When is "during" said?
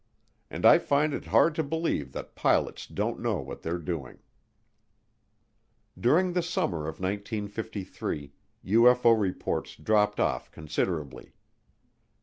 5.95-6.33